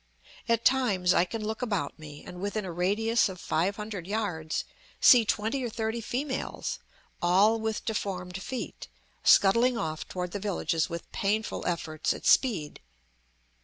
[0.49, 4.63] At times I can look about me and, within a radius of five hundred yards,
[4.99, 6.79] see twenty or thirty females,
[7.21, 8.87] all with deformed feet,
[9.23, 12.79] scuttling off toward the villages with painful efforts at speed.